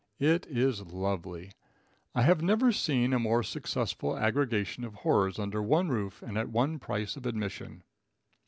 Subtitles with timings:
[0.17, 1.51] It is lovely.
[2.15, 6.49] I have never seen a more successful aggregation of horrors under one roof and at
[6.49, 7.83] one price of admission.